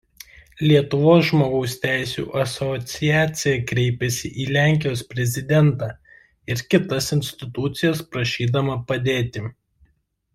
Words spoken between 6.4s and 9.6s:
ir kitas institucijas prašydama padėti.